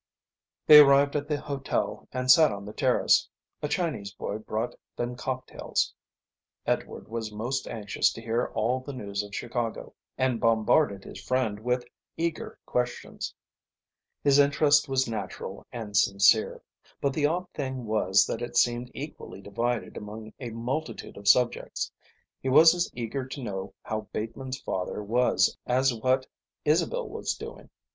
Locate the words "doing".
27.35-27.69